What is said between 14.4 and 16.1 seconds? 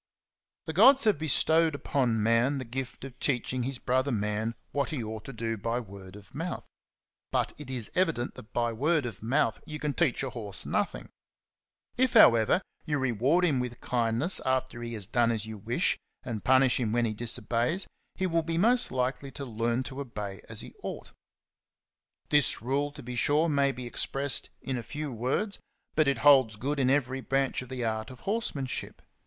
after he has done as you wish,